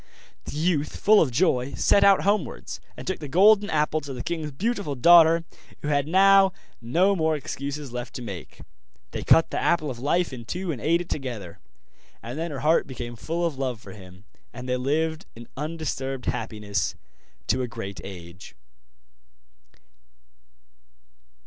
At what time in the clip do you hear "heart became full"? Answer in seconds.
12.61-13.45